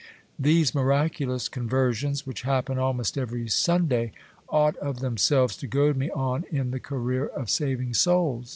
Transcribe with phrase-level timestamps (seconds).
[0.39, 4.13] These miraculous conversions, which happen almost every Sunday,
[4.49, 8.49] ought of themselves to goad me on in the career of saving souls.